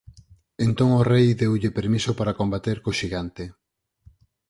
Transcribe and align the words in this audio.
Entón 0.65 0.89
o 0.99 1.01
rei 1.11 1.27
deulle 1.39 1.75
permiso 1.77 2.11
para 2.19 2.37
combater 2.39 2.77
co 2.83 2.97
xigante. 2.99 3.45